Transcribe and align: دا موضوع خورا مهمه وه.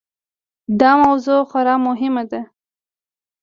دا 0.79 0.91
موضوع 1.03 1.39
خورا 1.49 1.75
مهمه 1.87 2.23
وه. 2.31 2.41